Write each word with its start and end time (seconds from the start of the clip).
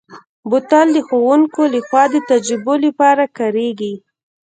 بوتل 0.49 0.87
د 0.93 0.97
ښوونکو 1.07 1.61
لخوا 1.75 2.03
د 2.13 2.15
تجربو 2.29 2.73
لپاره 2.85 3.23
کارېږي. 3.37 3.93